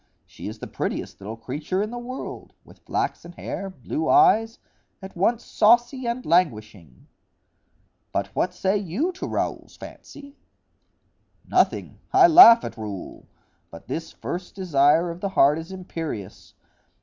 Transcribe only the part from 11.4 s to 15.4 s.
"Nothing—I laugh at Raoul; but this first desire of the